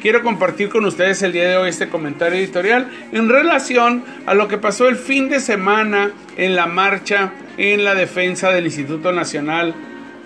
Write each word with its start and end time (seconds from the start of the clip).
quiero 0.00 0.22
compartir 0.22 0.68
con 0.68 0.84
ustedes 0.84 1.22
el 1.22 1.32
día 1.32 1.48
de 1.48 1.56
hoy 1.56 1.68
este 1.70 1.88
comentario 1.88 2.38
editorial 2.38 2.90
en 3.12 3.28
relación 3.28 4.04
a 4.26 4.34
lo 4.34 4.48
que 4.48 4.58
pasó 4.58 4.88
el 4.88 4.96
fin 4.96 5.28
de 5.28 5.40
semana 5.40 6.10
en 6.36 6.56
la 6.56 6.66
marcha 6.66 7.32
en 7.56 7.84
la 7.84 7.94
defensa 7.94 8.50
del 8.50 8.66
Instituto 8.66 9.12
Nacional 9.12 9.74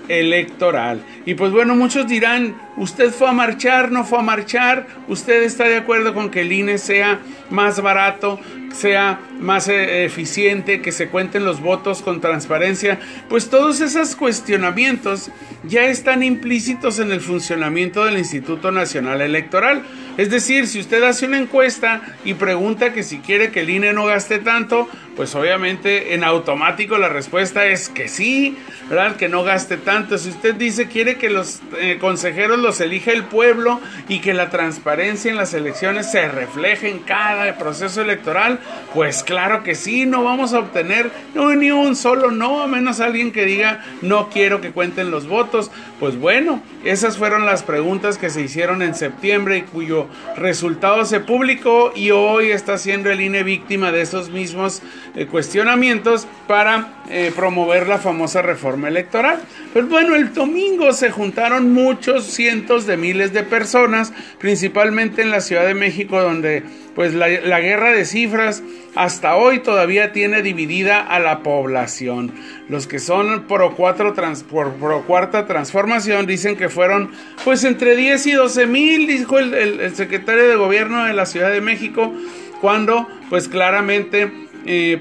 Electoral. 0.08 1.02
Y 1.24 1.34
pues 1.34 1.52
bueno, 1.52 1.74
muchos 1.74 2.06
dirán, 2.06 2.54
usted 2.76 3.10
fue 3.10 3.28
a 3.28 3.32
marchar, 3.32 3.90
no 3.90 4.04
fue 4.04 4.18
a 4.18 4.22
marchar, 4.22 4.86
usted 5.08 5.42
está 5.42 5.64
de 5.64 5.76
acuerdo 5.76 6.14
con 6.14 6.30
que 6.30 6.42
el 6.42 6.52
INE 6.52 6.78
sea 6.78 7.20
más 7.50 7.80
barato, 7.80 8.40
sea 8.72 9.20
más 9.38 9.68
eh, 9.68 10.04
eficiente, 10.04 10.80
que 10.80 10.92
se 10.92 11.08
cuenten 11.08 11.44
los 11.44 11.60
votos 11.60 12.02
con 12.02 12.20
transparencia, 12.20 12.98
pues 13.28 13.50
todos 13.50 13.80
esos 13.80 14.16
cuestionamientos 14.16 15.30
ya 15.64 15.84
están 15.84 16.22
implícitos 16.22 16.98
en 16.98 17.12
el 17.12 17.20
funcionamiento 17.20 18.04
del 18.04 18.18
Instituto 18.18 18.70
Nacional 18.70 19.20
Electoral. 19.20 19.82
Es 20.16 20.30
decir, 20.30 20.66
si 20.66 20.80
usted 20.80 21.02
hace 21.02 21.26
una 21.26 21.38
encuesta 21.38 22.02
y 22.24 22.34
pregunta 22.34 22.92
que 22.92 23.02
si 23.02 23.18
quiere 23.18 23.50
que 23.50 23.60
el 23.60 23.70
INE 23.70 23.92
no 23.92 24.06
gaste 24.06 24.38
tanto, 24.38 24.88
pues 25.16 25.34
obviamente 25.34 26.14
en 26.14 26.24
automático 26.24 26.98
la 26.98 27.08
respuesta 27.08 27.66
es 27.66 27.88
que 27.88 28.08
sí, 28.08 28.56
¿verdad? 28.88 29.16
Que 29.16 29.28
no 29.28 29.42
gaste 29.42 29.76
tanto. 29.76 30.18
Si 30.18 30.30
usted 30.30 30.54
dice 30.54 30.88
quiere 30.88 31.16
que 31.16 31.30
los 31.30 31.60
eh, 31.78 31.98
consejeros 32.00 32.58
los 32.62 32.80
elija 32.80 33.12
el 33.12 33.24
pueblo 33.24 33.80
y 34.08 34.20
que 34.20 34.34
la 34.34 34.50
transparencia 34.50 35.30
en 35.30 35.36
las 35.36 35.54
elecciones 35.54 36.10
se 36.10 36.28
refleje 36.28 36.88
en 36.88 37.00
cada 37.00 37.58
proceso 37.58 38.00
electoral, 38.00 38.60
pues 38.94 39.22
claro 39.22 39.62
que 39.62 39.74
sí, 39.74 40.06
no 40.06 40.24
vamos 40.24 40.52
a 40.54 40.60
obtener 40.60 41.10
ni 41.34 41.70
un 41.70 41.96
solo 41.96 42.30
no, 42.30 42.62
a 42.62 42.66
menos 42.66 43.00
alguien 43.00 43.32
que 43.32 43.44
diga 43.44 43.84
no 44.00 44.30
quiero 44.30 44.60
que 44.60 44.70
cuenten 44.70 45.10
los 45.10 45.26
votos. 45.26 45.70
Pues 46.00 46.18
bueno, 46.18 46.62
esas 46.84 47.18
fueron 47.18 47.46
las 47.46 47.62
preguntas 47.62 48.18
que 48.18 48.30
se 48.30 48.42
hicieron 48.42 48.82
en 48.82 48.94
septiembre 48.94 49.58
y 49.58 49.62
cuyo 49.62 50.08
resultado 50.36 51.04
se 51.04 51.20
publicó 51.20 51.92
y 51.94 52.10
hoy 52.10 52.50
está 52.50 52.78
siendo 52.78 53.10
el 53.10 53.20
INE 53.20 53.42
víctima 53.42 53.92
de 53.92 54.02
esos 54.02 54.30
mismos 54.30 54.82
eh, 55.14 55.26
cuestionamientos 55.26 56.26
para 56.46 57.02
eh, 57.08 57.32
promover 57.34 57.88
la 57.88 57.98
famosa 57.98 58.42
reforma 58.42 58.88
electoral. 58.88 59.40
Pues 59.72 59.88
bueno, 59.88 60.14
el 60.14 60.32
domingo 60.32 60.92
se 60.92 61.10
juntaron 61.10 61.72
muchos 61.72 62.24
cientos 62.24 62.51
de 62.52 62.96
miles 62.98 63.32
de 63.32 63.44
personas, 63.44 64.12
principalmente 64.38 65.22
en 65.22 65.30
la 65.30 65.40
Ciudad 65.40 65.64
de 65.64 65.72
México, 65.72 66.20
donde 66.20 66.62
pues 66.94 67.14
la, 67.14 67.28
guerra 67.28 67.92
de 67.92 68.04
cifras 68.04 68.62
hasta 68.94 69.36
hoy 69.36 69.60
todavía 69.60 70.12
tiene 70.12 70.42
dividida 70.42 71.00
a 71.00 71.18
la 71.18 71.42
población. 71.42 72.30
Los 72.68 72.86
que 72.86 72.98
son 72.98 73.46
pro, 73.48 73.74
cuatro 73.74 74.14
por, 74.50 74.74
pro 74.74 75.02
cuarta 75.06 75.46
transformación 75.46 76.26
dicen 76.26 76.56
que 76.56 76.68
fueron 76.68 77.10
pues 77.42 77.64
entre 77.64 77.96
10 77.96 78.26
y 78.26 78.32
12 78.32 78.66
mil, 78.66 79.06
dijo 79.06 79.38
el, 79.38 79.54
el, 79.54 79.94
secretario 79.96 80.46
de 80.46 80.56
gobierno 80.56 81.06
de 81.06 81.14
la 81.14 81.24
Ciudad 81.24 81.50
de 81.50 81.62
México, 81.62 82.12
cuando 82.60 83.08
pues 83.30 83.48
claramente 83.48 84.30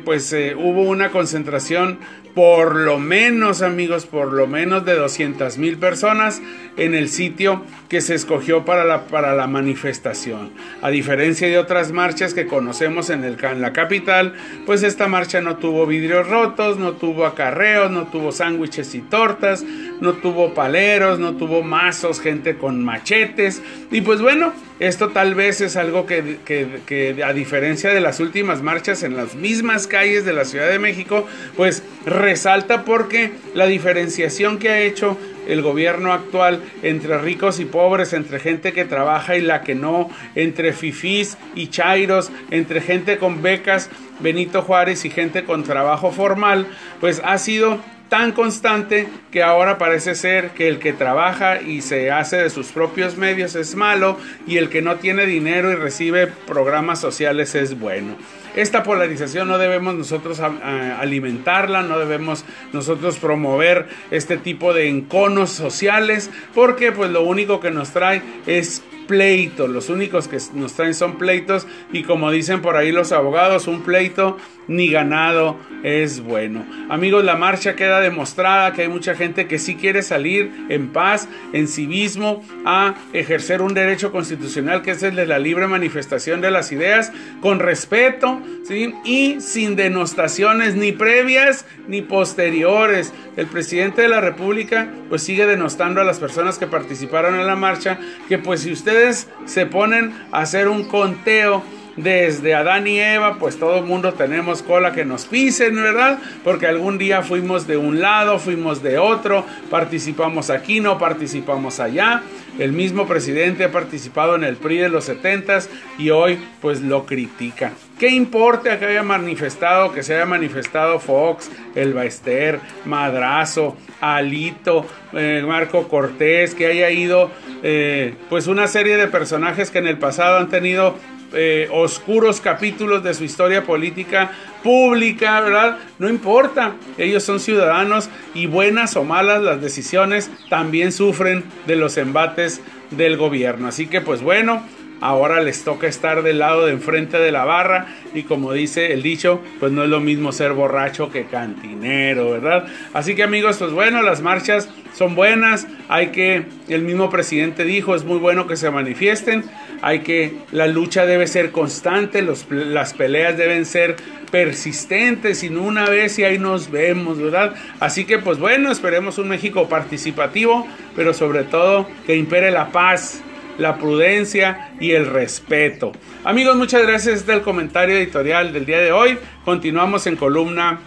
pues 0.04 0.34
eh, 0.34 0.56
hubo 0.56 0.84
una 0.84 1.10
concentración 1.10 2.00
por 2.34 2.76
lo 2.76 2.98
menos 2.98 3.62
amigos, 3.62 4.06
por 4.06 4.32
lo 4.32 4.48
menos 4.48 4.86
de 4.86 4.96
200 4.96 5.58
mil 5.58 5.78
personas 5.78 6.42
en 6.78 6.96
el 6.96 7.10
sitio 7.10 7.64
que 7.90 8.02
se 8.02 8.16
escogió 8.16 8.64
para 8.64 8.86
la, 8.86 9.08
para 9.08 9.36
la 9.36 9.48
manifestación. 9.48 10.52
A 10.82 10.90
diferencia 10.90 11.48
de 11.48 11.58
otras 11.58 11.92
marchas 11.92 12.34
que 12.34 12.48
conocemos 12.48 13.10
en, 13.10 13.24
el, 13.24 13.38
en 13.44 13.62
la 13.62 13.74
capital, 13.74 14.34
pues 14.66 14.84
esta 14.84 15.08
marcha 15.08 15.42
no 15.42 15.58
tuvo 15.58 15.86
vidrios 15.86 16.28
rotos, 16.28 16.78
no 16.78 16.94
tuvo 16.94 17.26
acarreos, 17.26 17.92
no 17.92 18.08
tuvo 18.08 18.32
sándwiches 18.32 18.96
y 18.96 19.02
tortas, 19.02 19.64
no 20.00 20.14
tuvo 20.14 20.54
paleros, 20.54 21.20
no 21.20 21.36
tuvo 21.36 21.64
mazos, 21.64 22.22
gente 22.22 22.58
con 22.58 22.84
machetes. 22.84 23.62
Y 23.92 24.02
pues 24.02 24.22
bueno, 24.22 24.54
esto 24.82 25.10
tal 25.10 25.36
vez 25.36 25.62
es 25.62 25.76
algo 25.76 26.08
que, 26.08 26.40
que 26.44 27.24
a 27.24 27.34
diferencia 27.34 27.94
de 27.94 28.02
las 28.02 28.20
últimas 28.20 28.64
marchas 28.64 29.04
en 29.04 29.16
las 29.16 29.36
mismas 29.36 29.86
calles 29.86 30.26
de 30.26 30.34
la 30.34 30.44
Ciudad 30.44 30.70
de 30.70 30.80
México, 30.80 31.28
pues 31.56 31.84
resalta 32.04 32.84
porque 32.84 33.32
la 33.54 33.68
diferenciación 33.68 34.58
que 34.58 34.70
ha 34.70 34.82
hecho 34.82 35.20
el 35.48 35.62
gobierno 35.62 36.14
actual 36.14 36.64
entre 36.82 37.20
ricos 37.20 37.60
y 37.60 37.66
pobres, 37.66 38.14
entre 38.14 38.40
gente 38.40 38.74
que 38.74 38.84
trabaja 38.84 39.36
y 39.36 39.42
la 39.42 39.62
que 39.62 39.76
no, 39.76 40.10
entre 40.34 40.74
fifís 40.74 41.38
y 41.54 41.68
chairos, 41.68 42.32
entre 42.50 42.82
gente 42.82 43.20
con 43.20 43.44
becas, 43.44 43.90
Benito 44.20 44.64
Juárez 44.64 45.06
y 45.06 45.12
gente 45.12 45.44
con 45.44 45.64
trabajo 45.64 46.12
formal, 46.12 46.68
pues 47.00 47.22
ha 47.24 47.38
sido 47.38 47.80
tan 48.12 48.34
constante 48.34 49.08
que 49.32 49.42
ahora 49.42 49.78
parece 49.78 50.16
ser 50.16 50.50
que 50.50 50.68
el 50.68 50.80
que 50.80 50.92
trabaja 50.92 51.62
y 51.62 51.82
se 51.82 52.12
hace 52.12 52.36
de 52.36 52.50
sus 52.50 52.68
propios 52.68 53.16
medios 53.16 53.56
es 53.56 53.74
malo 53.76 54.18
y 54.46 54.58
el 54.58 54.68
que 54.68 54.82
no 54.82 54.98
tiene 54.98 55.26
dinero 55.26 55.72
y 55.72 55.76
recibe 55.76 56.28
programas 56.28 57.00
sociales 57.00 57.56
es 57.56 57.80
bueno. 57.80 58.18
Esta 58.54 58.84
polarización 58.84 59.48
no 59.48 59.58
debemos 59.58 59.96
nosotros 59.96 60.42
alimentarla, 60.42 61.84
no 61.84 62.00
debemos 62.00 62.44
nosotros 62.74 63.18
promover 63.18 63.88
este 64.12 64.36
tipo 64.36 64.74
de 64.74 64.90
enconos 64.90 65.52
sociales, 65.52 66.30
porque 66.54 66.92
pues 66.92 67.12
lo 67.12 67.22
único 67.22 67.62
que 67.62 67.72
nos 67.72 67.92
trae 67.92 68.22
es 68.46 68.84
pleito, 69.12 69.68
los 69.68 69.90
únicos 69.90 70.30
que 70.30 70.38
nos 70.54 70.72
traen 70.72 70.94
son 70.94 71.18
pleitos 71.18 71.68
y 71.92 72.04
como 72.04 72.32
dicen 72.32 72.62
por 72.62 72.78
ahí 72.78 72.94
los 72.94 73.12
abogados, 73.12 73.68
un 73.68 73.82
pleito 73.82 74.38
ni 74.70 74.90
ganado 74.90 75.58
es 75.84 76.22
bueno. 76.22 76.66
Amigos, 76.90 77.26
la 77.26 77.36
marcha 77.36 77.76
queda 77.76 78.00
demostrada 78.00 78.72
que 78.72 78.84
hay 78.84 78.88
mucha 78.88 79.16
gente 79.16 79.48
que 79.48 79.60
sí 79.60 79.76
quiere 79.76 80.02
salir 80.02 80.52
en 80.70 80.90
paz, 80.90 81.28
en 81.52 81.68
civismo, 81.68 82.42
a 82.66 82.96
ejercer 83.12 83.62
un 83.62 83.74
derecho 83.74 84.14
constitucional 84.14 84.82
que 84.82 84.92
es 84.92 85.04
el 85.04 85.16
de 85.16 85.26
la 85.26 85.40
libre 85.40 85.68
manifestación 85.68 86.40
de 86.40 86.52
las 86.52 86.72
ideas, 86.72 87.12
con 87.42 87.60
respeto 87.60 88.40
¿sí? 88.64 88.94
y 89.04 89.42
sin 89.42 89.76
denostaciones 89.76 90.76
ni 90.76 90.92
previas 90.94 91.66
ni 91.88 92.02
posteriores. 92.02 93.14
El 93.36 93.48
presidente 93.48 94.04
de 94.04 94.08
la 94.08 94.22
República 94.22 94.88
pues 95.10 95.24
sigue 95.24 95.46
denostando 95.46 96.00
a 96.00 96.06
las 96.06 96.20
personas 96.20 96.58
que 96.58 96.68
participaron 96.68 97.36
en 97.36 97.48
la 97.48 97.56
marcha 97.56 98.00
que 98.30 98.38
pues 98.38 98.62
si 98.62 98.72
ustedes 98.72 99.01
se 99.46 99.66
ponen 99.66 100.14
a 100.32 100.42
hacer 100.42 100.68
un 100.68 100.84
conteo 100.86 101.64
desde 101.96 102.56
Adán 102.56 102.88
y 102.88 103.00
Eva, 103.00 103.38
pues 103.38 103.58
todo 103.60 103.80
el 103.80 103.86
mundo 103.86 104.14
tenemos 104.14 104.62
cola 104.62 104.94
que 104.94 105.06
nos 105.06 105.26
pisen, 105.26 105.76
¿verdad? 105.76 106.20
Porque 106.44 106.68
algún 106.68 106.98
día 106.98 107.22
fuimos 107.22 107.68
de 107.68 107.78
un 107.78 108.00
lado, 108.00 108.40
fuimos 108.40 108.82
de 108.82 108.98
otro, 108.98 109.46
participamos 109.70 110.50
aquí, 110.50 110.80
no 110.80 110.98
participamos 110.98 111.80
allá. 111.80 112.24
El 112.58 112.72
mismo 112.74 113.08
presidente 113.08 113.66
ha 113.66 113.72
participado 113.72 114.36
en 114.36 114.44
el 114.44 114.56
PRI 114.56 114.78
de 114.78 114.90
los 114.90 115.06
70 115.06 115.60
y 115.98 116.10
hoy 116.10 116.40
pues 116.62 116.82
lo 116.82 117.06
critica. 117.06 117.74
¿Qué 118.02 118.10
importa 118.10 118.80
que 118.80 118.86
haya 118.86 119.04
manifestado, 119.04 119.94
que 119.94 120.02
se 120.02 120.16
haya 120.16 120.26
manifestado 120.26 121.00
Fox, 121.00 121.52
El 121.76 121.94
Baester, 121.94 122.60
Madrazo, 122.84 123.78
Alito, 124.00 124.88
eh, 125.14 125.44
Marco 125.46 125.88
Cortés, 125.88 126.56
que 126.56 126.66
haya 126.66 126.90
ido 126.90 127.30
eh, 127.62 128.16
pues 128.28 128.48
una 128.48 128.66
serie 128.66 128.98
de 128.98 129.06
personajes 129.06 129.70
que 129.70 129.78
en 129.78 129.86
el 129.86 130.00
pasado 130.00 130.40
han 130.40 130.50
tenido 130.50 130.96
eh, 131.34 131.70
oscuros 131.72 132.42
capítulos 132.42 133.04
de 133.04 133.14
su 133.14 133.24
historia 133.24 133.66
política 133.66 134.32
pública, 134.64 135.40
¿verdad? 135.42 135.78
No 136.00 136.10
importa, 136.10 136.74
ellos 136.98 137.22
son 137.22 137.40
ciudadanos 137.40 138.10
y 138.34 138.48
buenas 138.48 138.96
o 138.96 139.04
malas 139.04 139.44
las 139.44 139.62
decisiones 139.62 140.32
también 140.50 140.92
sufren 140.92 141.44
de 141.68 141.76
los 141.76 141.98
embates 141.98 142.62
del 142.90 143.16
gobierno. 143.16 143.68
Así 143.68 143.86
que 143.86 144.02
pues 144.02 144.24
bueno, 144.24 144.64
ahora 145.02 145.42
les 145.42 145.64
toca 145.64 145.88
estar 145.88 146.24
del 146.24 146.40
lado 146.40 146.66
de 146.66 146.72
enfrente 146.72 147.18
de 147.18 147.32
la 147.32 147.44
barra 147.44 147.88
y 148.14 148.24
como 148.24 148.54
dice 148.54 148.94
el 148.94 149.02
dicho, 149.04 149.42
pues 149.60 149.72
no 149.72 149.84
es 149.84 149.90
lo 149.90 150.00
mismo 150.00 150.32
ser 150.32 150.54
borracho 150.54 151.12
que 151.12 151.26
cantinero, 151.26 152.32
¿verdad? 152.32 152.66
Así 152.94 153.16
que 153.16 153.24
amigos, 153.24 153.58
pues 153.58 153.72
bueno, 153.72 154.02
las 154.02 154.22
marchas 154.22 154.70
son 154.94 155.16
buenas, 155.16 155.68
hay 155.90 156.08
que, 156.08 156.46
el 156.70 156.84
mismo 156.84 157.10
presidente 157.10 157.64
dijo, 157.66 157.96
es 157.96 158.04
muy 158.04 158.20
bueno 158.20 158.48
que 158.48 158.56
se 158.56 158.70
manifiesten, 158.70 159.44
hay 159.82 160.00
que, 160.00 160.36
la 160.52 160.68
lucha 160.68 161.06
debe 161.06 161.28
ser 161.28 161.52
constante, 161.52 162.22
las 162.22 162.94
peleas 162.94 163.38
deben 163.38 163.66
ser 163.66 163.96
persistentes 164.32 165.44
no 165.52 165.64
una 165.64 165.86
vez 165.86 166.18
y 166.18 166.24
ahí 166.24 166.40
nos 166.40 166.72
vemos, 166.72 167.20
¿verdad? 167.20 167.54
Así 167.80 168.06
que 168.06 168.18
pues 168.18 168.40
bueno, 168.40 168.72
esperemos 168.72 169.18
un 169.18 169.28
México 169.28 169.68
participativo, 169.68 170.66
pero 170.96 171.14
sobre 171.14 171.44
todo 171.44 171.88
que 172.06 172.16
impere 172.16 172.52
la 172.52 172.72
paz, 172.72 173.22
la 173.58 173.78
prudencia 173.78 174.72
y 174.80 174.92
el 174.92 175.08
respeto. 175.08 175.92
Amigos, 176.24 176.56
muchas 176.56 176.82
gracias. 176.82 177.20
Este 177.20 177.32
es 177.32 177.38
el 177.38 177.44
comentario 177.44 177.96
editorial 177.96 178.54
del 178.54 178.66
día 178.66 178.80
de 178.80 178.92
hoy. 178.92 179.18
Continuamos 179.46 180.08
en 180.08 180.16
columna 180.16 180.80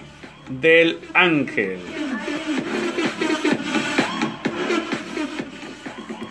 del 0.48 0.98
ángel. 1.14 1.78